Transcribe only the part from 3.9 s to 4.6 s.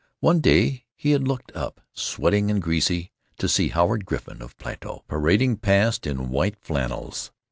Griffin, of